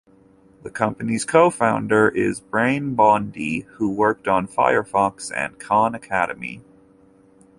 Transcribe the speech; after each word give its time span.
The 0.63 0.71
company's 0.71 1.25
co-founder 1.25 2.09
is 2.09 2.39
Brian 2.39 2.95
Bondy, 2.95 3.67
who 3.75 3.93
worked 3.93 4.27
on 4.27 4.47
Firefox 4.47 5.31
and 5.31 5.59
Khan 5.59 5.93
Academy. 5.93 6.63